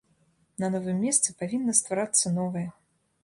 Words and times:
На 0.63 0.69
новым 0.75 0.97
месцы 1.05 1.35
павінна 1.43 1.77
стварацца 1.79 2.35
новае. 2.41 2.67